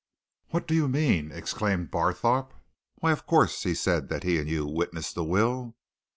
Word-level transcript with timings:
"What 0.47 0.67
do 0.67 0.73
you 0.73 0.87
mean!" 0.87 1.31
exclaimed 1.31 1.91
Barthorpe. 1.91 2.55
"Why, 3.01 3.11
of 3.11 3.27
course, 3.27 3.61
he 3.61 3.75
said 3.75 4.09
that 4.09 4.23
he 4.23 4.39
and 4.39 4.49
you 4.49 4.65
witnessed 4.65 5.13
the 5.13 5.23
will!" 5.23 5.75